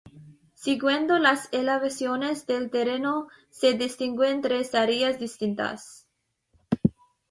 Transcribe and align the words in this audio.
Siguiendo 0.55 1.19
las 1.19 1.47
elevaciones 1.51 2.47
del 2.47 2.71
terreno 2.71 3.27
se 3.51 3.73
distinguen 3.75 4.41
tres 4.41 4.73
áreas 4.73 5.19
distintas. 5.19 6.07